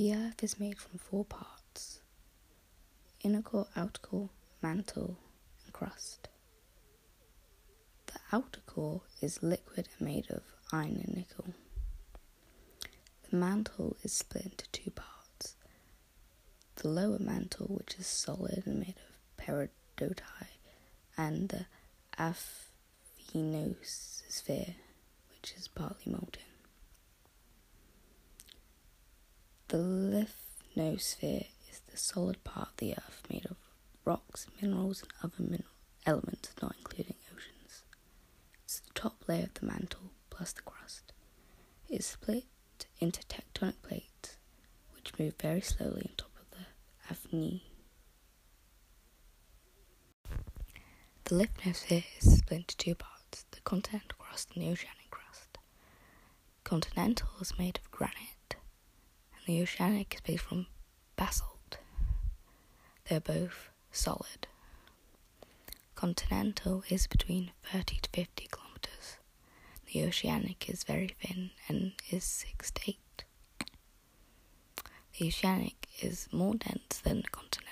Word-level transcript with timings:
The 0.00 0.14
Earth 0.14 0.42
is 0.42 0.58
made 0.58 0.78
from 0.78 0.98
four 0.98 1.26
parts 1.26 2.00
inner 3.22 3.42
core, 3.42 3.66
outer 3.76 4.00
core, 4.00 4.30
mantle, 4.62 5.18
and 5.62 5.74
crust. 5.74 6.30
The 8.06 8.18
outer 8.32 8.62
core 8.64 9.02
is 9.20 9.42
liquid 9.42 9.90
and 9.98 10.08
made 10.08 10.30
of 10.30 10.40
iron 10.72 11.02
and 11.04 11.16
nickel. 11.18 11.52
The 13.28 13.36
mantle 13.36 13.98
is 14.02 14.14
split 14.14 14.46
into 14.46 14.66
two 14.72 14.90
parts. 14.92 15.56
The 16.76 16.88
lower 16.88 17.18
mantle, 17.18 17.66
which 17.66 17.96
is 17.98 18.06
solid 18.06 18.62
and 18.64 18.78
made 18.78 18.96
of 18.96 19.36
peridotite, 19.36 20.60
and 21.18 21.50
the 21.50 21.66
asthenosphere, 22.18 24.76
which 25.28 25.52
is 25.58 25.68
partly 25.68 26.10
molten. 26.10 26.49
The 29.70 29.76
lithosphere 30.76 31.46
is 31.70 31.80
the 31.86 31.96
solid 31.96 32.42
part 32.42 32.70
of 32.70 32.76
the 32.78 32.92
earth 32.94 33.22
made 33.30 33.46
of 33.46 33.56
rocks, 34.04 34.46
minerals, 34.60 35.02
and 35.02 35.12
other 35.22 35.42
min- 35.48 35.62
elements, 36.04 36.50
not 36.60 36.74
including 36.78 37.14
oceans. 37.32 37.84
It's 38.64 38.80
the 38.80 38.92
top 38.94 39.28
layer 39.28 39.44
of 39.44 39.54
the 39.54 39.66
mantle 39.66 40.10
plus 40.28 40.52
the 40.52 40.62
crust. 40.62 41.12
It 41.88 42.00
is 42.00 42.06
split 42.06 42.46
into 42.98 43.22
tectonic 43.28 43.80
plates, 43.82 44.38
which 44.94 45.16
move 45.18 45.34
very 45.40 45.60
slowly 45.60 46.06
on 46.08 46.16
top 46.16 46.32
of 46.40 46.50
the 46.50 46.66
Aphni. 47.08 47.62
The 51.24 51.34
lithosphere 51.36 52.04
is 52.18 52.38
split 52.38 52.60
into 52.60 52.76
two 52.76 52.94
parts 52.96 53.44
the 53.52 53.60
continental 53.60 54.16
crust 54.18 54.50
and 54.54 54.64
the 54.64 54.70
oceanic 54.70 55.10
crust. 55.10 55.58
Continental 56.64 57.28
is 57.40 57.56
made 57.58 57.78
of 57.78 57.90
granite, 57.92 58.34
the 59.50 59.62
oceanic 59.62 60.14
is 60.14 60.28
made 60.30 60.40
from 60.40 60.66
basalt. 61.16 61.78
They're 63.08 63.18
both 63.18 63.70
solid. 63.90 64.46
Continental 65.96 66.84
is 66.88 67.08
between 67.08 67.50
30 67.64 67.98
to 68.02 68.10
50 68.14 68.48
kilometers. 68.48 69.16
The 69.92 70.04
oceanic 70.04 70.70
is 70.70 70.84
very 70.84 71.16
thin 71.20 71.50
and 71.66 71.94
is 72.10 72.22
6 72.22 72.70
to 72.70 72.80
8. 72.90 73.24
The 75.18 75.26
oceanic 75.26 75.88
is 76.00 76.28
more 76.30 76.54
dense 76.54 77.00
than 77.02 77.22
the 77.22 77.28
continental 77.28 77.69